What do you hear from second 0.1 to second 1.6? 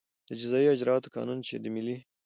د جزایي اجراآتو قانون چې